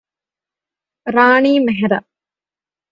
Rani 1.07 1.53
Mehra 1.59 1.93